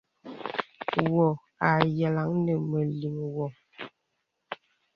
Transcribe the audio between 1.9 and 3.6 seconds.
yàlaŋ nə mə̀ liŋ wɔ.